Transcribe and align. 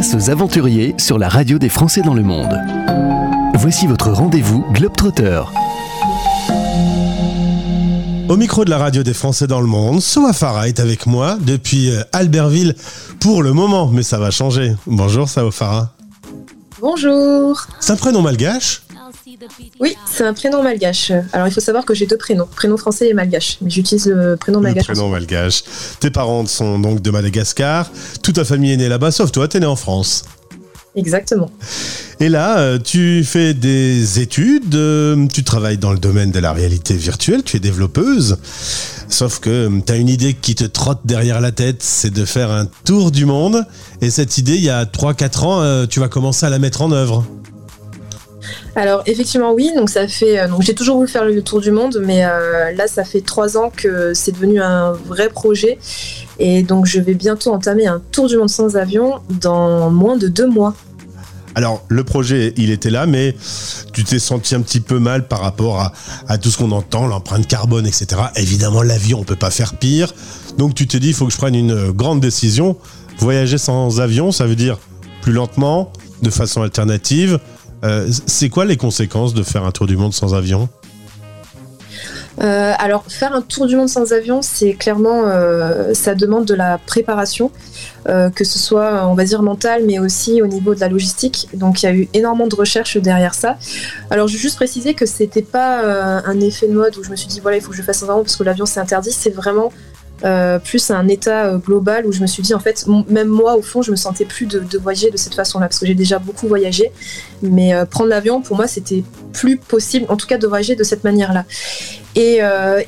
Place 0.00 0.14
aux 0.14 0.30
aventuriers 0.30 0.94
sur 0.96 1.18
la 1.18 1.28
radio 1.28 1.58
des 1.58 1.68
Français 1.68 2.00
dans 2.00 2.14
le 2.14 2.22
monde. 2.22 2.58
Voici 3.52 3.86
votre 3.86 4.10
rendez-vous 4.10 4.64
Globetrotter. 4.72 5.42
Au 8.30 8.36
micro 8.38 8.64
de 8.64 8.70
la 8.70 8.78
radio 8.78 9.02
des 9.02 9.12
Français 9.12 9.46
dans 9.46 9.60
le 9.60 9.66
monde, 9.66 10.00
Soa 10.00 10.32
Farah 10.32 10.68
est 10.68 10.80
avec 10.80 11.04
moi 11.04 11.36
depuis 11.38 11.90
euh, 11.90 12.02
Albertville 12.12 12.76
pour 13.20 13.42
le 13.42 13.52
moment, 13.52 13.88
mais 13.88 14.02
ça 14.02 14.18
va 14.18 14.30
changer. 14.30 14.74
Bonjour 14.86 15.28
Soa 15.28 15.50
Farah. 15.50 15.92
Bonjour. 16.80 17.66
C'est 17.78 17.92
un 17.92 17.96
prénom 17.96 18.22
malgache? 18.22 18.80
Oui, 19.80 19.96
c'est 20.06 20.24
un 20.24 20.34
prénom 20.34 20.62
malgache. 20.62 21.12
Alors 21.32 21.48
il 21.48 21.52
faut 21.52 21.60
savoir 21.60 21.84
que 21.84 21.94
j'ai 21.94 22.06
deux 22.06 22.16
prénoms, 22.16 22.46
prénom 22.46 22.76
français 22.76 23.08
et 23.08 23.14
malgache, 23.14 23.58
mais 23.60 23.70
j'utilise 23.70 24.06
le 24.06 24.36
prénom 24.36 24.60
malgache. 24.60 24.88
Le 24.88 24.94
prénom 24.94 25.08
malgache. 25.08 25.64
Tes 26.00 26.10
parents 26.10 26.46
sont 26.46 26.78
donc 26.78 27.00
de 27.00 27.10
Madagascar, 27.10 27.90
toute 28.22 28.36
ta 28.36 28.44
famille 28.44 28.72
est 28.72 28.76
née 28.76 28.88
là-bas, 28.88 29.10
sauf 29.10 29.32
toi, 29.32 29.48
t'es 29.48 29.60
né 29.60 29.66
en 29.66 29.76
France. 29.76 30.24
Exactement. 30.96 31.50
Et 32.18 32.28
là, 32.28 32.58
euh, 32.58 32.78
tu 32.78 33.22
fais 33.24 33.54
des 33.54 34.18
études, 34.20 34.74
euh, 34.74 35.26
tu 35.32 35.44
travailles 35.44 35.78
dans 35.78 35.92
le 35.92 35.98
domaine 35.98 36.32
de 36.32 36.40
la 36.40 36.52
réalité 36.52 36.94
virtuelle, 36.94 37.44
tu 37.44 37.56
es 37.56 37.60
développeuse. 37.60 38.38
Sauf 39.08 39.38
que 39.38 39.70
tu 39.86 39.92
as 39.92 39.96
une 39.96 40.08
idée 40.08 40.34
qui 40.34 40.54
te 40.54 40.64
trotte 40.64 41.00
derrière 41.04 41.40
la 41.40 41.52
tête, 41.52 41.82
c'est 41.82 42.10
de 42.10 42.24
faire 42.24 42.50
un 42.50 42.66
tour 42.84 43.10
du 43.10 43.24
monde. 43.24 43.64
Et 44.00 44.10
cette 44.10 44.38
idée, 44.38 44.56
il 44.56 44.64
y 44.64 44.70
a 44.70 44.84
3-4 44.84 45.44
ans, 45.44 45.62
euh, 45.62 45.86
tu 45.86 46.00
vas 46.00 46.08
commencer 46.08 46.44
à 46.44 46.50
la 46.50 46.58
mettre 46.58 46.82
en 46.82 46.90
œuvre. 46.90 47.24
Alors 48.80 49.02
effectivement 49.04 49.52
oui, 49.52 49.70
donc 49.76 49.90
ça 49.90 50.08
fait 50.08 50.48
donc 50.48 50.62
j'ai 50.62 50.74
toujours 50.74 50.96
voulu 50.96 51.08
faire 51.08 51.26
le 51.26 51.42
tour 51.42 51.60
du 51.60 51.70
monde, 51.70 52.00
mais 52.02 52.22
là 52.22 52.86
ça 52.86 53.04
fait 53.04 53.20
trois 53.20 53.58
ans 53.58 53.70
que 53.74 54.14
c'est 54.14 54.32
devenu 54.32 54.62
un 54.62 54.92
vrai 54.92 55.28
projet 55.28 55.78
et 56.38 56.62
donc 56.62 56.86
je 56.86 56.98
vais 56.98 57.12
bientôt 57.12 57.52
entamer 57.52 57.86
un 57.86 58.00
tour 58.10 58.26
du 58.26 58.38
monde 58.38 58.48
sans 58.48 58.76
avion 58.76 59.20
dans 59.28 59.90
moins 59.90 60.16
de 60.16 60.28
deux 60.28 60.48
mois. 60.48 60.74
Alors, 61.54 61.84
le 61.88 62.04
projet, 62.04 62.54
il 62.56 62.70
était 62.70 62.90
là, 62.90 63.06
mais 63.06 63.34
tu 63.92 64.04
t'es 64.04 64.20
senti 64.20 64.54
un 64.54 64.60
petit 64.60 64.80
peu 64.80 64.98
mal 64.98 65.26
par 65.26 65.40
rapport 65.40 65.92
à, 66.28 66.38
tout 66.38 66.48
ce 66.48 66.56
qu'on 66.56 66.70
entend, 66.70 67.06
l'empreinte 67.08 67.46
carbone, 67.46 67.86
etc. 67.86 68.06
Évidemment, 68.36 68.82
l'avion, 68.82 69.18
on 69.20 69.24
peut 69.24 69.36
pas 69.36 69.50
faire 69.50 69.74
pire. 69.74 70.14
Donc, 70.58 70.74
tu 70.74 70.86
t'es 70.86 71.00
dit, 71.00 71.08
il 71.08 71.14
faut 71.14 71.26
que 71.26 71.32
je 71.32 71.38
prenne 71.38 71.56
une 71.56 71.90
grande 71.90 72.20
décision. 72.20 72.76
Voyager 73.18 73.58
sans 73.58 74.00
avion, 74.00 74.30
ça 74.30 74.46
veut 74.46 74.54
dire 74.54 74.78
plus 75.22 75.32
lentement, 75.32 75.92
de 76.22 76.30
façon 76.30 76.62
alternative. 76.62 77.40
Euh, 77.84 78.08
c'est 78.26 78.48
quoi 78.48 78.64
les 78.64 78.76
conséquences 78.76 79.34
de 79.34 79.42
faire 79.42 79.64
un 79.64 79.72
tour 79.72 79.86
du 79.86 79.96
monde 79.96 80.12
sans 80.12 80.34
avion? 80.34 80.68
Euh, 82.40 82.72
alors, 82.78 83.04
faire 83.06 83.34
un 83.34 83.42
tour 83.42 83.66
du 83.66 83.76
monde 83.76 83.88
sans 83.88 84.12
avion, 84.12 84.40
c'est 84.40 84.72
clairement, 84.72 85.24
euh, 85.26 85.92
ça 85.92 86.14
demande 86.14 86.46
de 86.46 86.54
la 86.54 86.78
préparation, 86.78 87.50
que 88.06 88.44
ce 88.44 88.58
soit, 88.58 89.06
on 89.08 89.14
va 89.14 89.24
dire, 89.24 89.42
mental, 89.42 89.82
mais 89.86 89.98
aussi 89.98 90.40
au 90.40 90.46
niveau 90.46 90.74
de 90.74 90.80
la 90.80 90.88
logistique. 90.88 91.48
Donc, 91.52 91.82
il 91.82 91.86
y 91.86 91.88
a 91.88 91.92
eu 91.92 92.08
énormément 92.14 92.48
de 92.48 92.54
recherches 92.54 92.96
derrière 92.96 93.34
ça. 93.34 93.58
Alors, 94.10 94.26
je 94.26 94.34
veux 94.34 94.38
juste 94.38 94.56
préciser 94.56 94.94
que 94.94 95.04
c'était 95.04 95.42
pas 95.42 95.82
un 96.24 96.40
effet 96.40 96.66
de 96.66 96.72
mode 96.72 96.96
où 96.96 97.04
je 97.04 97.10
me 97.10 97.16
suis 97.16 97.28
dit, 97.28 97.40
voilà, 97.40 97.58
il 97.58 97.62
faut 97.62 97.70
que 97.70 97.76
je 97.76 97.82
fasse 97.82 98.02
un 98.02 98.08
avion 98.08 98.22
parce 98.22 98.36
que 98.36 98.42
l'avion 98.42 98.64
c'est 98.64 98.80
interdit. 98.80 99.12
C'est 99.12 99.30
vraiment 99.30 99.70
euh, 100.24 100.58
plus 100.58 100.90
un 100.90 101.08
état 101.08 101.46
euh, 101.46 101.58
global 101.58 102.06
où 102.06 102.12
je 102.12 102.20
me 102.20 102.26
suis 102.26 102.42
dit 102.42 102.52
en 102.52 102.58
fait 102.60 102.86
même 103.08 103.28
moi 103.28 103.56
au 103.56 103.62
fond 103.62 103.80
je 103.80 103.90
me 103.90 103.96
sentais 103.96 104.26
plus 104.26 104.46
de, 104.46 104.78
voyager 104.78 105.10
de 105.10 105.16
cette 105.16 105.34
façon-là 105.34 105.66
parce 105.66 105.78
que 105.78 105.86
j'ai 105.86 105.94
déjà 105.94 106.18
beaucoup 106.18 106.46
voyagé. 106.46 106.92
Mais 107.42 107.74
euh, 107.74 107.86
prendre 107.86 108.10
l'avion 108.10 108.42
pour 108.42 108.56
moi 108.56 108.66
c'était 108.66 109.02
plus 109.32 109.56
possible 109.56 110.06
en 110.08 110.16
tout 110.16 110.26
cas 110.26 110.36
de 110.36 110.46
voyager 110.46 110.76
de 110.76 110.84
cette 110.84 111.04
manière-là 111.04 111.44
et, 112.16 112.40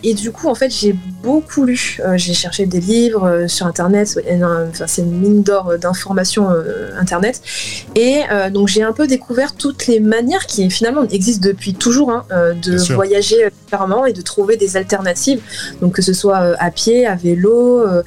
et, 0.03 0.15
du 0.15 0.31
coup 0.33 0.48
en 0.48 0.55
fait 0.55 0.70
j'ai 0.70 0.95
beaucoup 1.23 1.65
lu. 1.65 1.98
J'ai 2.17 2.34
cherché 2.34 2.67
des 2.67 2.81
livres 2.81 3.47
sur 3.47 3.67
internet 3.67 4.19
enfin, 4.69 4.87
c'est 4.87 5.03
une 5.03 5.19
mine 5.19 5.42
d'or 5.42 5.78
d'informations 5.78 6.48
internet. 6.98 7.41
Et 7.95 8.23
donc 8.53 8.69
j'ai 8.69 8.83
un 8.83 8.93
peu 8.93 9.06
découvert 9.06 9.55
toutes 9.55 9.87
les 9.87 10.00
manières 10.00 10.47
qui 10.47 10.69
finalement 10.70 11.05
existent 11.09 11.47
depuis 11.47 11.75
toujours 11.75 12.11
hein, 12.11 12.25
de 12.31 12.77
voyager 12.95 13.50
différemment 13.65 14.06
et 14.06 14.12
de 14.12 14.22
trouver 14.22 14.56
des 14.56 14.77
alternatives. 14.77 15.41
Donc 15.81 15.94
que 15.94 16.03
ce 16.03 16.12
soit 16.12 16.56
à 16.59 16.71
pied 16.71 17.06
à 17.06 17.15
vélo, 17.15 17.81
euh, 17.81 18.03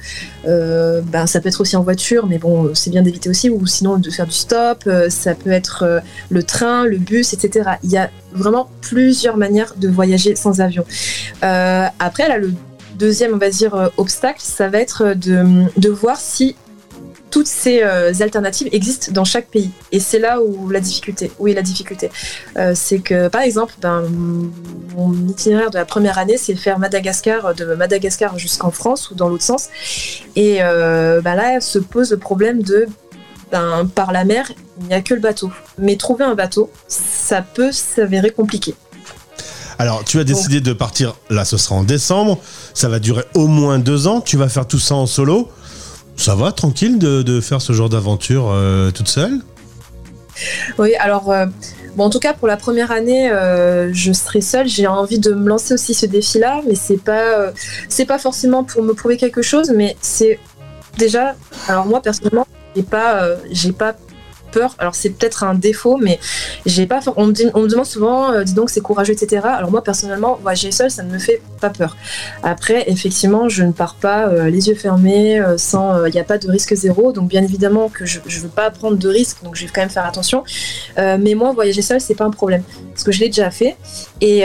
euh, 0.46 1.00
ben, 1.02 1.26
ça 1.26 1.40
peut 1.40 1.48
être 1.48 1.60
aussi 1.60 1.76
en 1.76 1.82
voiture, 1.82 2.26
mais 2.26 2.38
bon, 2.38 2.74
c'est 2.74 2.90
bien 2.90 3.02
d'éviter 3.02 3.28
aussi, 3.28 3.50
ou 3.50 3.66
sinon 3.66 3.96
de 3.96 4.10
faire 4.10 4.26
du 4.26 4.32
stop, 4.32 4.84
euh, 4.86 5.08
ça 5.10 5.34
peut 5.34 5.50
être 5.50 6.02
le 6.30 6.42
train, 6.42 6.84
le 6.84 6.98
bus, 6.98 7.32
etc. 7.32 7.70
Il 7.82 7.90
y 7.90 7.96
a 7.96 8.10
vraiment 8.36 8.70
plusieurs 8.80 9.36
manières 9.36 9.74
de 9.76 9.88
voyager 9.88 10.36
sans 10.36 10.60
avion. 10.60 10.84
après, 11.42 12.28
là, 12.28 12.38
le 12.38 12.52
deuxième, 12.94 13.34
on 13.34 13.38
va 13.38 13.50
dire, 13.50 13.90
obstacle, 13.96 14.40
ça 14.40 14.68
va 14.68 14.78
être 14.78 15.14
de, 15.14 15.64
de 15.76 15.88
voir 15.90 16.18
si 16.18 16.56
toutes 17.30 17.46
ces 17.46 17.82
euh, 17.82 18.12
alternatives 18.20 18.68
existent 18.72 19.12
dans 19.12 19.24
chaque 19.24 19.48
pays. 19.48 19.70
Et 19.92 20.00
c'est 20.00 20.18
là 20.18 20.40
où 20.40 20.70
la 20.70 20.80
difficulté, 20.80 21.30
où 21.38 21.48
est 21.48 21.54
la 21.54 21.60
difficulté. 21.60 22.10
Euh, 22.56 22.72
c'est 22.74 23.00
que, 23.00 23.28
par 23.28 23.42
exemple, 23.42 23.74
ben, 23.80 24.04
mon 24.96 25.12
itinéraire 25.28 25.70
de 25.70 25.76
la 25.76 25.84
première 25.84 26.18
année, 26.18 26.36
c'est 26.38 26.54
faire 26.54 26.78
Madagascar, 26.78 27.54
de 27.54 27.74
Madagascar 27.74 28.38
jusqu'en 28.38 28.70
France 28.70 29.10
ou 29.10 29.14
dans 29.14 29.28
l'autre 29.28 29.42
sens. 29.42 29.68
Et 30.34 30.62
euh, 30.62 31.20
ben 31.20 31.34
là, 31.34 31.60
se 31.60 31.78
pose 31.78 32.10
le 32.12 32.16
problème 32.16 32.62
de, 32.62 32.86
ben, 33.50 33.88
par 33.94 34.12
la 34.12 34.24
mer, 34.24 34.50
il 34.80 34.86
n'y 34.86 34.94
a 34.94 35.00
que 35.00 35.14
le 35.14 35.20
bateau. 35.20 35.50
Mais 35.78 35.96
trouver 35.96 36.24
un 36.24 36.34
bateau, 36.34 36.70
ça 36.88 37.42
peut 37.42 37.72
s'avérer 37.72 38.30
compliqué. 38.30 38.74
Alors, 39.78 40.04
tu 40.04 40.18
as 40.18 40.24
décidé 40.24 40.60
de 40.60 40.72
partir, 40.72 41.16
là 41.28 41.44
ce 41.44 41.58
sera 41.58 41.74
en 41.74 41.84
décembre, 41.84 42.38
ça 42.72 42.88
va 42.88 42.98
durer 42.98 43.24
au 43.34 43.46
moins 43.46 43.78
deux 43.78 44.06
ans, 44.06 44.22
tu 44.22 44.38
vas 44.38 44.48
faire 44.48 44.66
tout 44.66 44.78
ça 44.78 44.94
en 44.94 45.06
solo. 45.06 45.50
Ça 46.16 46.34
va, 46.34 46.50
tranquille 46.50 46.98
de, 46.98 47.40
faire 47.42 47.60
ce 47.60 47.74
genre 47.74 47.90
d'aventure 47.90 48.50
euh, 48.50 48.90
toute 48.90 49.08
seule? 49.08 49.40
Oui, 50.78 50.94
alors, 50.94 51.30
euh, 51.30 51.44
bon, 51.94 52.04
en 52.04 52.10
tout 52.10 52.20
cas, 52.20 52.32
pour 52.32 52.48
la 52.48 52.56
première 52.56 52.90
année, 52.90 53.30
euh, 53.30 53.92
je 53.92 54.12
serai 54.12 54.40
seule. 54.40 54.66
J'ai 54.66 54.86
envie 54.86 55.18
de 55.18 55.32
me 55.32 55.46
lancer 55.46 55.74
aussi 55.74 55.92
ce 55.92 56.06
défi-là, 56.06 56.62
mais 56.66 56.74
c'est 56.74 56.96
pas, 56.96 57.52
c'est 57.90 58.06
pas 58.06 58.18
forcément 58.18 58.64
pour 58.64 58.82
me 58.82 58.94
prouver 58.94 59.18
quelque 59.18 59.42
chose, 59.42 59.72
mais 59.76 59.94
c'est 60.00 60.38
déjà, 60.96 61.34
alors 61.68 61.84
moi, 61.84 62.00
personnellement, 62.00 62.46
j'ai 62.76 62.82
pas, 62.82 63.28
j'ai 63.50 63.72
pas 63.72 63.96
alors 64.78 64.94
c'est 64.94 65.10
peut-être 65.10 65.44
un 65.44 65.54
défaut, 65.54 65.96
mais 65.96 66.18
j'ai 66.64 66.86
pas. 66.86 67.00
On 67.16 67.26
me, 67.26 67.34
on 67.54 67.66
demande 67.66 67.86
souvent, 67.86 68.32
euh, 68.32 68.44
dis 68.44 68.54
donc 68.54 68.70
c'est 68.70 68.80
courageux, 68.80 69.12
etc. 69.12 69.42
Alors 69.44 69.70
moi 69.70 69.82
personnellement, 69.82 70.38
voyager 70.42 70.72
seul, 70.72 70.90
ça 70.90 71.02
ne 71.02 71.12
me 71.12 71.18
fait 71.18 71.42
pas 71.60 71.70
peur. 71.70 71.96
Après, 72.42 72.84
effectivement, 72.90 73.48
je 73.48 73.62
ne 73.62 73.72
pars 73.72 73.94
pas 73.96 74.28
euh, 74.28 74.48
les 74.48 74.68
yeux 74.68 74.74
fermés, 74.74 75.38
euh, 75.38 75.58
sans, 75.58 76.04
il 76.06 76.12
n'y 76.12 76.20
a 76.20 76.24
pas 76.24 76.38
de 76.38 76.50
risque 76.50 76.74
zéro. 76.74 77.12
Donc 77.12 77.28
bien 77.28 77.42
évidemment 77.42 77.88
que 77.88 78.06
je, 78.06 78.20
ne 78.20 78.42
veux 78.42 78.48
pas 78.48 78.70
prendre 78.70 78.96
de 78.96 79.08
risques, 79.08 79.42
donc 79.42 79.56
je 79.56 79.64
vais 79.64 79.72
quand 79.72 79.82
même 79.82 79.90
faire 79.90 80.06
attention. 80.06 80.44
mais 80.96 81.34
moi, 81.34 81.52
voyager 81.52 81.82
seul, 81.82 82.00
c'est 82.00 82.14
pas 82.14 82.24
un 82.24 82.30
problème, 82.30 82.62
parce 82.92 83.04
que 83.04 83.12
je 83.12 83.20
l'ai 83.20 83.28
déjà 83.28 83.50
fait 83.50 83.76
et, 84.20 84.44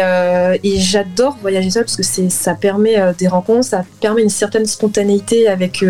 j'adore 0.78 1.38
voyager 1.42 1.70
seul 1.70 1.84
parce 1.84 1.96
que 1.96 2.04
ça 2.04 2.56
permet 2.56 2.98
des 3.18 3.28
rencontres, 3.28 3.66
ça 3.66 3.84
permet 4.00 4.24
une 4.24 4.30
certaine 4.30 4.66
spontanéité 4.66 5.48
avec 5.48 5.84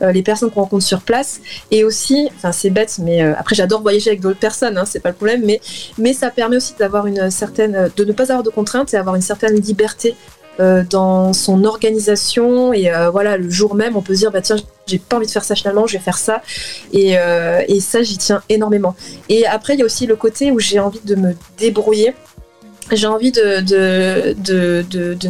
les 0.00 0.22
personnes 0.22 0.50
qu'on 0.50 0.62
rencontre 0.62 0.84
sur 0.84 1.00
place 1.00 1.40
et 1.70 1.84
aussi, 1.84 2.28
enfin 2.36 2.52
c'est 2.52 2.70
bête, 2.70 2.98
mais 3.02 3.22
après 3.22 3.53
j'adore 3.54 3.82
voyager 3.82 4.10
avec 4.10 4.20
d'autres 4.20 4.38
personnes, 4.38 4.76
hein, 4.78 4.84
c'est 4.84 5.00
pas 5.00 5.10
le 5.10 5.14
problème, 5.14 5.42
mais, 5.44 5.60
mais 5.98 6.12
ça 6.12 6.30
permet 6.30 6.56
aussi 6.56 6.74
d'avoir 6.78 7.06
une 7.06 7.30
certaine, 7.30 7.90
de 7.96 8.04
ne 8.04 8.12
pas 8.12 8.24
avoir 8.24 8.42
de 8.42 8.50
contraintes 8.50 8.92
et 8.94 8.96
avoir 8.96 9.14
une 9.14 9.22
certaine 9.22 9.54
liberté 9.54 10.14
euh, 10.60 10.84
dans 10.88 11.32
son 11.32 11.64
organisation. 11.64 12.72
Et 12.72 12.92
euh, 12.92 13.10
voilà 13.10 13.36
le 13.36 13.50
jour 13.50 13.74
même 13.74 13.96
on 13.96 14.02
peut 14.02 14.14
se 14.14 14.20
dire 14.20 14.30
bah 14.30 14.40
tiens 14.40 14.54
j'ai 14.86 14.98
pas 14.98 15.16
envie 15.16 15.26
de 15.26 15.30
faire 15.32 15.42
ça 15.42 15.56
finalement 15.56 15.88
je 15.88 15.94
vais 15.94 16.02
faire 16.02 16.18
ça. 16.18 16.42
Et, 16.92 17.18
euh, 17.18 17.62
et 17.66 17.80
ça 17.80 18.04
j'y 18.04 18.18
tiens 18.18 18.40
énormément. 18.48 18.94
Et 19.28 19.46
après 19.46 19.74
il 19.74 19.80
y 19.80 19.82
a 19.82 19.84
aussi 19.84 20.06
le 20.06 20.14
côté 20.14 20.52
où 20.52 20.60
j'ai 20.60 20.78
envie 20.78 21.00
de 21.04 21.16
me 21.16 21.34
débrouiller. 21.58 22.14
J'ai 22.92 23.06
envie 23.08 23.32
de, 23.32 23.62
de, 23.62 24.34
de, 24.44 24.84
de, 24.88 25.28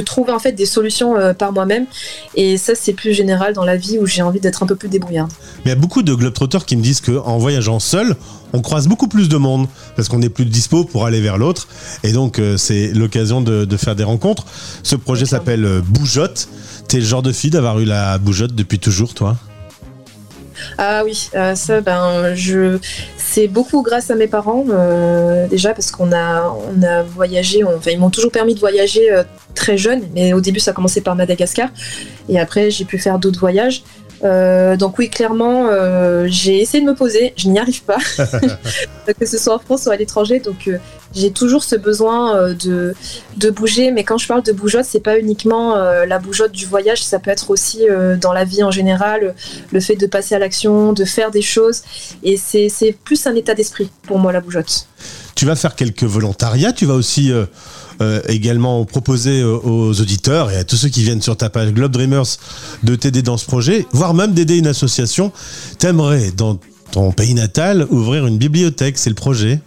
trouver 0.00 0.32
en 0.32 0.38
fait 0.38 0.52
des 0.52 0.66
solutions 0.66 1.16
euh, 1.16 1.32
par 1.32 1.52
moi-même. 1.52 1.86
Et 2.34 2.56
ça, 2.56 2.74
c'est 2.74 2.92
plus 2.92 3.12
général 3.12 3.54
dans 3.54 3.64
la 3.64 3.76
vie 3.76 3.98
où 3.98 4.06
j'ai 4.06 4.22
envie 4.22 4.40
d'être 4.40 4.62
un 4.62 4.66
peu 4.66 4.76
plus 4.76 4.88
débrouillarde. 4.88 5.32
Mais 5.58 5.62
il 5.66 5.68
y 5.68 5.72
a 5.72 5.76
beaucoup 5.76 6.02
de 6.02 6.14
globetrotters 6.14 6.64
qui 6.66 6.76
me 6.76 6.82
disent 6.82 7.00
qu'en 7.00 7.38
voyageant 7.38 7.78
seul, 7.78 8.16
on 8.52 8.62
croise 8.62 8.88
beaucoup 8.88 9.08
plus 9.08 9.28
de 9.28 9.36
monde 9.36 9.66
parce 9.96 10.08
qu'on 10.08 10.22
est 10.22 10.28
plus 10.28 10.44
dispo 10.44 10.84
pour 10.84 11.06
aller 11.06 11.20
vers 11.20 11.38
l'autre. 11.38 11.68
Et 12.02 12.12
donc, 12.12 12.38
euh, 12.38 12.56
c'est 12.56 12.88
l'occasion 12.88 13.40
de, 13.40 13.76
faire 13.76 13.96
des 13.96 14.04
rencontres. 14.04 14.44
Ce 14.82 14.96
projet 14.96 15.26
s'appelle 15.26 15.64
euh, 15.64 15.80
Bougeotte. 15.82 16.48
T'es 16.88 16.98
le 16.98 17.04
genre 17.04 17.22
de 17.22 17.32
fille 17.32 17.50
d'avoir 17.50 17.80
eu 17.80 17.84
la 17.84 18.18
bougeotte 18.18 18.54
depuis 18.54 18.78
toujours, 18.78 19.12
toi? 19.12 19.36
Ah 20.78 21.02
oui, 21.04 21.28
ça, 21.32 21.80
ben, 21.80 22.34
je, 22.34 22.78
c'est 23.36 23.48
beaucoup 23.48 23.82
grâce 23.82 24.10
à 24.10 24.14
mes 24.14 24.28
parents, 24.28 24.64
euh, 24.70 25.46
déjà, 25.46 25.74
parce 25.74 25.90
qu'on 25.90 26.10
a, 26.10 26.54
voyagé, 27.02 27.60
ils 27.86 27.98
m'ont 27.98 28.08
toujours 28.08 28.32
permis 28.32 28.54
de 28.54 28.60
voyager 28.60 29.12
euh, 29.12 29.24
très 29.54 29.76
jeune, 29.76 30.04
mais 30.14 30.32
au 30.32 30.40
début, 30.40 30.58
ça 30.58 30.70
a 30.70 30.74
commencé 30.74 31.02
par 31.02 31.14
Madagascar, 31.16 31.68
et 32.30 32.40
après, 32.40 32.70
j'ai 32.70 32.86
pu 32.86 32.96
faire 32.96 33.18
d'autres 33.18 33.38
voyages. 33.38 33.82
Euh, 34.24 34.76
donc 34.76 34.98
oui, 34.98 35.10
clairement, 35.10 35.68
euh, 35.68 36.26
j'ai 36.28 36.60
essayé 36.60 36.82
de 36.82 36.88
me 36.88 36.94
poser, 36.94 37.34
je 37.36 37.48
n'y 37.48 37.58
arrive 37.58 37.82
pas, 37.82 37.98
que 39.20 39.26
ce 39.26 39.38
soit 39.38 39.54
en 39.54 39.58
France 39.58 39.86
ou 39.86 39.90
à 39.90 39.96
l'étranger. 39.96 40.40
Donc 40.40 40.68
euh, 40.68 40.78
j'ai 41.14 41.30
toujours 41.30 41.64
ce 41.64 41.76
besoin 41.76 42.52
de, 42.52 42.94
de 43.36 43.50
bouger. 43.50 43.90
Mais 43.90 44.04
quand 44.04 44.18
je 44.18 44.26
parle 44.26 44.42
de 44.42 44.52
bougeotte, 44.52 44.84
c'est 44.84 45.00
pas 45.00 45.18
uniquement 45.18 45.76
la 45.76 46.18
bougeotte 46.18 46.52
du 46.52 46.66
voyage, 46.66 47.02
ça 47.02 47.18
peut 47.18 47.30
être 47.30 47.50
aussi 47.50 47.86
dans 48.20 48.32
la 48.32 48.44
vie 48.44 48.62
en 48.62 48.70
général, 48.70 49.34
le 49.72 49.80
fait 49.80 49.96
de 49.96 50.06
passer 50.06 50.34
à 50.34 50.38
l'action, 50.38 50.92
de 50.92 51.04
faire 51.04 51.30
des 51.30 51.42
choses. 51.42 51.82
Et 52.22 52.36
c'est 52.36 52.96
plus 53.04 53.26
un 53.26 53.34
état 53.34 53.54
d'esprit 53.54 53.90
pour 54.02 54.18
moi 54.18 54.32
la 54.32 54.40
bougeotte. 54.40 54.88
Tu 55.36 55.46
vas 55.46 55.54
faire 55.54 55.76
quelques 55.76 56.02
volontariats, 56.02 56.72
tu 56.72 56.86
vas 56.86 56.94
aussi 56.94 57.30
euh, 57.30 57.46
également 58.28 58.84
proposer 58.84 59.44
aux 59.44 60.00
auditeurs 60.00 60.50
et 60.50 60.56
à 60.56 60.64
tous 60.64 60.76
ceux 60.76 60.88
qui 60.88 61.02
viennent 61.02 61.22
sur 61.22 61.36
ta 61.36 61.50
page 61.50 61.72
Globe 61.72 61.92
Dreamers 61.92 62.26
de 62.82 62.96
t'aider 62.96 63.22
dans 63.22 63.36
ce 63.36 63.46
projet, 63.46 63.86
voire 63.92 64.14
même 64.14 64.32
d'aider 64.32 64.58
une 64.58 64.66
association. 64.66 65.30
T'aimerais, 65.78 66.30
dans 66.30 66.58
ton 66.90 67.12
pays 67.12 67.34
natal, 67.34 67.86
ouvrir 67.90 68.26
une 68.26 68.38
bibliothèque, 68.38 68.98
c'est 68.98 69.10
le 69.10 69.14
projet 69.14 69.60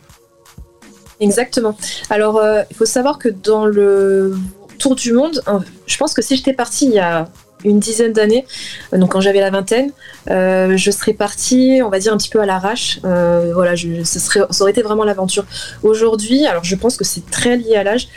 Exactement. 1.20 1.78
Alors, 2.10 2.38
euh, 2.38 2.64
il 2.70 2.76
faut 2.76 2.86
savoir 2.86 3.18
que 3.20 3.30
dans 3.30 3.66
le 3.66 4.38
tour 4.78 4.96
du 4.96 5.14
monde, 5.14 5.42
hein, 5.48 5.60
je 5.86 5.98
pense 5.98 6.14
que 6.14 6.22
si 6.22 6.36
j'étais 6.38 6.54
partie 6.54 6.86
il 6.86 6.94
y 6.94 7.00
a 7.00 7.28
une 7.64 7.80
dizaine 7.80 8.14
d'années, 8.14 8.46
euh, 8.94 8.98
donc 8.98 9.12
quand 9.12 9.22
j'avais 9.22 9.40
la 9.40 9.50
vingtaine, 9.50 9.92
euh, 10.30 10.78
je 10.78 10.92
serais 10.92 11.14
partie, 11.14 11.82
on 11.84 11.90
va 11.90 12.00
dire 12.00 12.14
un 12.14 12.18
petit 12.18 12.30
peu 12.30 12.40
à 12.40 12.46
l'arrache. 12.46 13.00
Euh, 13.06 13.52
voilà, 13.54 13.76
ce 13.76 14.20
serait, 14.20 14.42
ça 14.50 14.62
aurait 14.62 14.72
été 14.72 14.82
vraiment 14.82 15.04
l'aventure. 15.04 15.46
Aujourd'hui, 15.84 16.46
alors 16.46 16.64
je 16.64 16.76
pense 16.76 16.98
que 16.98 17.04
c'est 17.04 17.30
très 17.30 17.58
lié 17.58 17.76
à 17.76 17.84
l'âge. 17.84 18.08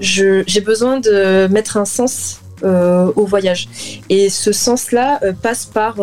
J'ai 0.00 0.60
besoin 0.64 0.98
de 0.98 1.46
mettre 1.48 1.76
un 1.76 1.84
sens 1.84 2.38
au 2.64 3.26
voyage, 3.26 3.68
et 4.08 4.30
ce 4.30 4.52
sens-là 4.52 5.20
passe 5.42 5.66
par 5.66 5.96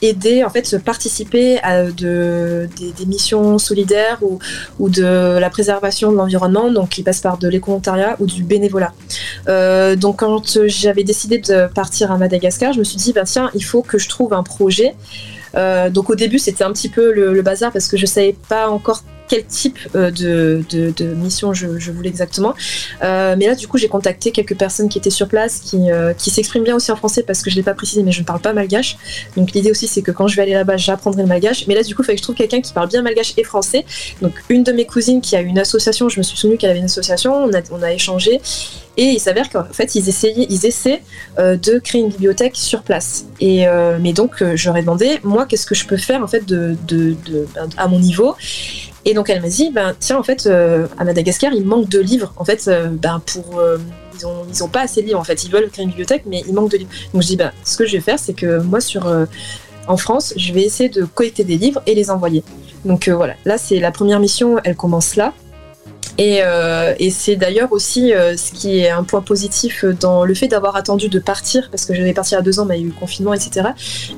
aider, 0.00 0.44
en 0.44 0.50
fait, 0.50 0.78
participer 0.78 1.58
à 1.62 1.84
de, 1.84 2.68
des, 2.78 3.06
missions 3.06 3.58
solidaires 3.58 4.18
ou, 4.22 4.38
ou, 4.78 4.88
de 4.88 5.38
la 5.38 5.50
préservation 5.50 6.10
de 6.12 6.16
l'environnement, 6.16 6.70
donc 6.70 6.90
qui 6.90 7.02
passe 7.02 7.20
par 7.20 7.38
de 7.38 7.48
l'éco-volontariat 7.48 8.16
ou 8.20 8.26
du 8.26 8.42
bénévolat. 8.42 8.92
Euh, 9.48 9.96
donc 9.96 10.18
quand 10.20 10.66
j'avais 10.66 11.04
décidé 11.04 11.38
de 11.38 11.66
partir 11.72 12.12
à 12.12 12.18
Madagascar, 12.18 12.72
je 12.72 12.78
me 12.78 12.84
suis 12.84 12.96
dit, 12.96 13.12
bah, 13.12 13.24
tiens, 13.24 13.50
il 13.54 13.64
faut 13.64 13.82
que 13.82 13.98
je 13.98 14.08
trouve 14.08 14.32
un 14.32 14.42
projet. 14.42 14.94
Euh, 15.54 15.90
donc 15.90 16.10
au 16.10 16.14
début, 16.14 16.38
c'était 16.38 16.64
un 16.64 16.72
petit 16.72 16.88
peu 16.88 17.12
le, 17.12 17.40
bazar 17.42 17.72
parce 17.72 17.88
que 17.88 17.96
je 17.96 18.06
savais 18.06 18.36
pas 18.48 18.68
encore 18.68 19.02
quel 19.30 19.44
type 19.44 19.78
euh, 19.94 20.10
de, 20.10 21.14
mission 21.14 21.54
je, 21.54 21.92
voulais 21.92 22.08
exactement. 22.08 22.52
Euh, 23.02 23.36
mais 23.38 23.46
là, 23.46 23.54
du 23.54 23.68
coup, 23.68 23.78
j'ai 23.78 23.86
contacté 23.86 24.32
quelques 24.32 24.56
personnes 24.56 24.88
qui 24.88 24.98
étaient 24.98 25.08
sur 25.08 25.28
place, 25.28 25.60
qui, 25.60 25.92
euh, 25.92 26.12
s'expriment 26.18 26.64
bien 26.64 26.74
aussi 26.74 26.90
en 26.90 26.96
français 26.96 27.22
parce 27.22 27.42
que 27.42 27.48
je 27.48 27.54
ne 27.54 27.60
l'ai 27.60 27.64
pas 27.64 27.74
précisé, 27.74 28.02
mais 28.02 28.10
je 28.10 28.20
ne 28.20 28.24
parle 28.24 28.40
pas 28.40 28.52
malgache. 28.52 28.96
Donc 29.36 29.52
l'idée 29.52 29.70
aussi, 29.70 29.86
c'est 29.86 30.02
que 30.02 30.10
quand 30.10 30.26
je 30.26 30.34
vais 30.34 30.42
aller 30.42 30.54
là-bas, 30.54 30.76
j'apprendrai 30.76 31.22
le 31.22 31.28
malgache. 31.28 31.68
Mais 31.68 31.76
là, 31.76 31.84
du 31.84 31.94
coup, 31.94 32.02
il 32.02 32.06
fallait 32.06 32.16
que 32.16 32.20
je 32.20 32.24
trouve 32.24 32.34
quelqu'un 32.34 32.60
qui 32.60 32.72
parle 32.72 32.88
bien 32.88 33.02
malgache 33.02 33.34
et 33.36 33.44
français. 33.44 33.84
Donc 34.20 34.32
une 34.48 34.64
de 34.64 34.72
mes 34.72 34.84
cousines 34.84 35.20
qui 35.20 35.36
a 35.36 35.40
une 35.40 35.60
association, 35.60 36.08
je 36.08 36.18
me 36.18 36.24
suis 36.24 36.36
souvenu 36.36 36.56
qu'elle 36.56 36.70
avait 36.70 36.80
une 36.80 36.86
association, 36.86 37.48
on 37.70 37.82
a, 37.82 37.92
échangé. 37.92 38.40
Et 38.96 39.04
il 39.04 39.20
s'avère 39.20 39.48
qu'en 39.48 39.64
fait, 39.64 39.94
ils, 39.94 40.08
essayaient, 40.08 40.46
ils 40.48 40.66
essaient 40.66 41.02
de 41.38 41.78
créer 41.78 42.00
une 42.00 42.08
bibliothèque 42.08 42.56
sur 42.56 42.82
place. 42.82 43.26
Et, 43.40 43.66
mais 44.00 44.12
donc, 44.12 44.42
j'aurais 44.54 44.82
demandé, 44.82 45.20
moi, 45.22 45.46
qu'est-ce 45.46 45.66
que 45.66 45.76
je 45.76 45.86
peux 45.86 45.96
faire 45.96 46.22
en 46.22 46.26
fait 46.26 46.42
à 47.76 47.88
mon 47.88 47.98
niveau? 47.98 48.34
Et 49.04 49.14
donc 49.14 49.30
elle 49.30 49.40
m'a 49.40 49.48
dit, 49.48 49.70
ben 49.70 49.94
tiens, 49.98 50.18
en 50.18 50.22
fait, 50.22 50.46
euh, 50.46 50.86
à 50.98 51.04
Madagascar, 51.04 51.52
il 51.52 51.64
manque 51.64 51.88
de 51.88 52.00
livres. 52.00 52.32
En 52.36 52.44
fait, 52.44 52.68
euh, 52.68 52.88
ben 52.90 53.22
pour 53.24 53.58
euh, 53.58 53.78
ils 54.52 54.62
ont 54.62 54.68
pas 54.68 54.82
assez 54.82 55.00
de 55.00 55.06
livres. 55.06 55.18
En 55.18 55.24
fait, 55.24 55.44
ils 55.44 55.50
veulent 55.50 55.70
créer 55.70 55.84
une 55.84 55.90
bibliothèque, 55.90 56.24
mais 56.26 56.42
il 56.46 56.52
manque 56.52 56.70
de 56.70 56.78
livres. 56.78 56.90
Donc 57.14 57.22
je 57.22 57.28
dis, 57.28 57.36
ben 57.36 57.52
ce 57.64 57.76
que 57.76 57.86
je 57.86 57.92
vais 57.92 58.00
faire, 58.00 58.18
c'est 58.18 58.34
que 58.34 58.60
moi 58.60 58.80
sur 58.80 59.10
en 59.86 59.96
France, 59.96 60.34
je 60.36 60.52
vais 60.52 60.62
essayer 60.62 60.90
de 60.90 61.04
collecter 61.04 61.44
des 61.44 61.56
livres 61.56 61.82
et 61.86 61.94
les 61.94 62.10
envoyer. 62.10 62.44
Donc 62.84 63.08
voilà, 63.08 63.34
là 63.44 63.56
c'est 63.56 63.80
la 63.80 63.90
première 63.90 64.20
mission, 64.20 64.58
elle 64.64 64.76
commence 64.76 65.16
là. 65.16 65.32
Euh, 66.18 66.94
et, 66.98 67.10
c'est 67.10 67.36
d'ailleurs 67.36 67.72
aussi 67.72 68.12
euh, 68.12 68.36
ce 68.36 68.52
qui 68.52 68.78
est 68.78 68.90
un 68.90 69.04
point 69.04 69.22
positif 69.22 69.84
dans 69.84 70.24
le 70.24 70.34
fait 70.34 70.48
d'avoir 70.48 70.76
attendu 70.76 71.08
de 71.08 71.18
partir, 71.18 71.68
parce 71.70 71.84
que 71.84 71.94
j'avais 71.94 72.12
parti 72.12 72.34
à 72.34 72.42
deux 72.42 72.60
ans, 72.60 72.64
mais 72.64 72.78
il 72.78 72.80
y 72.80 72.84
a 72.84 72.86
eu 72.86 72.90
le 72.90 72.98
confinement, 72.98 73.34
etc. 73.34 73.68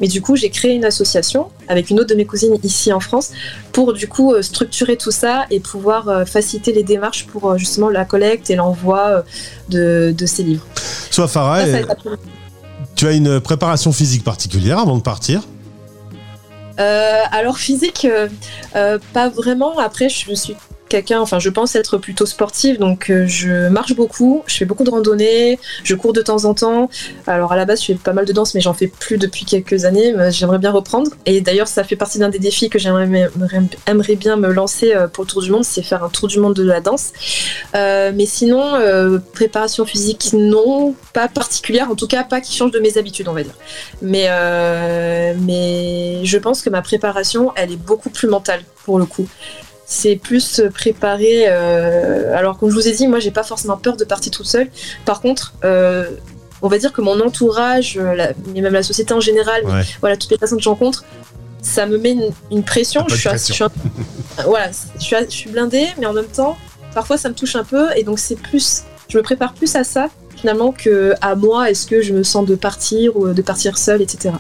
Mais 0.01 0.09
du 0.09 0.21
coup, 0.21 0.37
j'ai 0.37 0.51
créé 0.51 0.73
une 0.75 0.85
association 0.85 1.49
avec 1.69 1.91
une 1.91 2.01
autre 2.01 2.11
de 2.11 2.15
mes 2.15 2.25
cousines 2.25 2.57
ici 2.63 2.93
en 2.93 3.01
France 3.01 3.31
pour 3.73 3.93
du 3.93 4.09
coup 4.09 4.33
euh, 4.33 4.43
structurer 4.43 4.97
tout 4.97 5.11
ça 5.11 5.47
et 5.51 5.61
pouvoir 5.61 6.27
faciliter 6.27 6.73
les 6.73 6.83
démarches 6.83 7.27
pour 7.27 7.57
justement 7.57 7.89
la 7.89 8.05
collecte 8.05 8.51
et 8.51 8.57
l'envoi 8.57 9.25
de, 9.69 10.15
ces 10.27 10.43
livres. 10.43 10.67
Soit 11.11 11.29
Farah, 11.29 11.65
tu 12.95 13.07
as 13.07 13.13
une 13.13 13.41
préparation 13.41 13.93
physique 13.93 14.25
particulière 14.25 14.79
avant 14.79 14.97
de 14.97 15.03
partir? 15.03 15.43
Alors 16.79 17.59
physique, 17.59 18.07
pas 18.73 19.29
vraiment. 19.29 19.79
Après, 19.79 20.09
je 20.09 20.35
suis 20.35 20.57
enfin 21.21 21.39
je 21.39 21.51
pense 21.51 21.75
être 21.77 21.99
plutôt 21.99 22.27
sportive, 22.27 22.79
donc 22.79 23.11
euh, 23.11 23.27
je 23.27 23.69
marche 23.69 23.95
beaucoup, 23.95 24.43
je 24.47 24.57
fais 24.57 24.65
beaucoup 24.65 24.85
de 24.85 24.91
randonnées, 24.91 25.59
je 25.85 25.95
cours 25.95 26.13
de 26.13 26.23
temps 26.23 26.45
en 26.45 26.55
temps. 26.55 26.91
Alors 27.27 27.53
à 27.53 27.57
la 27.57 27.65
base 27.65 27.81
je 27.81 27.87
fais 27.87 27.95
pas 27.95 28.13
mal 28.13 28.25
de 28.25 28.33
danse 28.33 28.55
mais 28.55 28.61
j'en 28.61 28.75
fais 28.75 28.87
plus 28.87 29.19
depuis 29.19 29.45
quelques 29.45 29.85
années, 29.85 30.15
j'aimerais 30.31 30.59
bien 30.59 30.71
reprendre. 30.71 31.11
Et 31.27 31.41
d'ailleurs 31.41 31.69
ça 31.69 31.85
fait 31.85 31.97
partie 31.97 32.19
d'un 32.19 32.29
des 32.29 32.39
défis 32.39 32.69
que 32.69 32.79
j'aimerais 32.79 33.07
bien 34.17 34.37
me 34.37 34.53
lancer 34.53 34.95
euh, 34.95 35.09
pour 35.09 35.25
le 35.25 35.29
tour 35.29 35.43
du 35.43 35.51
monde, 35.51 35.65
c'est 35.65 35.83
faire 35.83 36.05
un 36.05 36.09
tour 36.09 36.29
du 36.29 36.39
monde 36.39 36.55
de 36.55 36.65
la 36.65 36.81
danse. 36.81 37.13
Euh, 37.75 38.13
mais 38.15 38.27
sinon, 38.27 38.63
préparation 39.33 39.85
physique, 39.85 40.31
non, 40.33 40.95
pas 41.13 41.29
particulière, 41.29 41.91
en 41.91 41.95
tout 41.95 42.07
cas 42.07 42.25
pas 42.25 42.41
qui 42.41 42.55
change 42.57 42.71
de 42.71 42.81
mes 42.81 42.99
habitudes 42.99 43.29
on 43.29 43.33
va 43.33 43.43
dire. 43.43 43.57
Mais, 44.01 44.29
mais 45.41 46.25
je 46.25 46.39
pense 46.39 46.63
que 46.63 46.71
ma 46.71 46.83
préparation 46.83 47.53
elle 47.57 47.73
est 47.73 47.77
beaucoup 47.77 48.11
plus 48.11 48.29
mentale 48.29 48.63
pour 48.85 48.99
le 48.99 49.07
coup 49.07 49.29
c'est 49.93 50.17
plus 50.17 50.63
préparer. 50.73 51.45
Euh, 51.49 52.35
alors, 52.35 52.59
comme 52.59 52.71
je 52.71 52.75
vous 52.75 52.89
ai 52.89 52.93
dit, 52.93 53.07
moi, 53.07 53.21
j'ai 53.21 53.31
pas 53.31 53.43
forcément 53.43 53.77
peur 53.77 53.97
de 53.99 54.05
partir 54.05 54.33
toute 54.33 54.47
seule. 54.47 54.69
Par 55.05 55.21
contre, 55.21 55.53
euh, 55.65 56.07
on 56.63 56.69
va 56.69 56.79
dire 56.79 56.93
que 56.93 57.03
mon 57.03 57.21
entourage, 57.21 57.99
euh, 58.01 58.33
même 58.55 58.73
la 58.73 58.83
société 58.83 59.13
en 59.13 59.21
général, 59.21 59.63
voilà, 60.01 60.17
toutes 60.17 60.31
les 60.31 60.39
personnes 60.39 60.59
que 60.59 60.65
je 60.65 60.69
rencontre, 60.71 61.05
ça 61.61 61.85
me 61.85 61.99
met 61.99 62.17
une, 62.51 62.65
pression. 62.65 63.05
Je 63.07 63.17
suis, 63.17 63.65
voilà, 64.47 64.71
je 64.99 65.25
suis, 65.29 65.51
blindée, 65.51 65.87
mais 65.99 66.07
en 66.07 66.15
même 66.15 66.27
temps, 66.27 66.57
parfois, 66.95 67.19
ça 67.19 67.29
me 67.29 67.35
touche 67.35 67.55
un 67.55 67.65
peu, 67.65 67.87
et 67.95 68.03
donc 68.03 68.19
c'est 68.19 68.37
plus, 68.37 68.85
je 69.09 69.19
me 69.19 69.23
prépare 69.23 69.53
plus 69.53 69.77
à 69.77 69.85
ça 69.85 70.09
finalement 70.35 70.73
que 70.73 71.13
à 71.21 71.37
moi 71.37 71.71
est-ce 71.71 71.87
que 71.87 72.03
je 72.03 72.13
me 72.13 72.25
sens 72.25 72.45
de 72.47 72.57
partir 72.57 73.17
ou 73.17 73.29
de 73.29 73.43
partir 73.43 73.79
seule 73.79 74.03
etc 74.03 74.35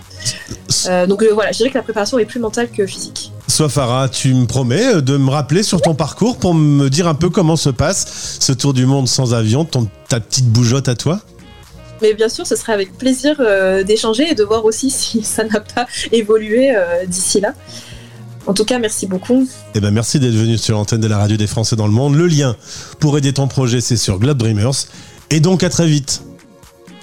donc 1.06 1.22
voilà 1.22 1.52
je 1.52 1.58
dirais 1.58 1.70
que 1.70 1.78
la 1.78 1.82
préparation 1.82 2.18
est 2.18 2.24
plus 2.24 2.40
mentale 2.40 2.70
que 2.70 2.84
physique 2.86 3.31
Soit 3.52 3.68
Farah, 3.68 4.08
tu 4.08 4.32
me 4.32 4.46
promets 4.46 4.94
euh, 4.94 5.00
de 5.02 5.18
me 5.18 5.28
rappeler 5.28 5.62
sur 5.62 5.82
ton 5.82 5.94
parcours 5.94 6.38
pour 6.38 6.54
me 6.54 6.88
dire 6.88 7.06
un 7.06 7.12
peu 7.14 7.28
comment 7.28 7.56
se 7.56 7.68
passe 7.68 8.38
ce 8.40 8.50
tour 8.54 8.72
du 8.72 8.86
monde 8.86 9.06
sans 9.06 9.34
avion, 9.34 9.66
ton, 9.66 9.90
ta 10.08 10.20
petite 10.20 10.46
bougeotte 10.46 10.88
à 10.88 10.94
toi? 10.94 11.20
Mais 12.00 12.14
bien 12.14 12.30
sûr, 12.30 12.46
ce 12.46 12.56
serait 12.56 12.72
avec 12.72 12.96
plaisir 12.96 13.36
euh, 13.40 13.82
d'échanger 13.82 14.30
et 14.30 14.34
de 14.34 14.42
voir 14.42 14.64
aussi 14.64 14.88
si 14.90 15.22
ça 15.22 15.44
n'a 15.44 15.60
pas 15.60 15.86
évolué 16.12 16.74
euh, 16.74 17.04
d'ici 17.04 17.42
là. 17.42 17.52
En 18.46 18.54
tout 18.54 18.64
cas, 18.64 18.78
merci 18.78 19.06
beaucoup. 19.06 19.46
Eh 19.74 19.80
ben, 19.80 19.90
merci 19.90 20.18
d'être 20.18 20.32
venu 20.32 20.56
sur 20.56 20.78
l'antenne 20.78 21.02
de 21.02 21.06
la 21.06 21.18
radio 21.18 21.36
des 21.36 21.46
Français 21.46 21.76
dans 21.76 21.86
le 21.86 21.92
monde. 21.92 22.14
Le 22.14 22.26
lien 22.26 22.56
pour 23.00 23.18
aider 23.18 23.34
ton 23.34 23.48
projet, 23.48 23.82
c'est 23.82 23.98
sur 23.98 24.18
Globe 24.18 24.38
Dreamers. 24.38 24.86
Et 25.28 25.40
donc, 25.40 25.62
à 25.62 25.68
très 25.68 25.86
vite. 25.86 26.22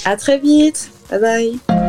À 0.03 0.15
très 0.15 0.39
vite. 0.39 0.89
Bye 1.11 1.19
bye. 1.21 1.88